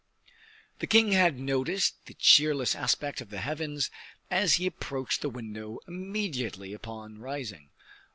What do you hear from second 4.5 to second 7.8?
he approached the window immediately upon rising.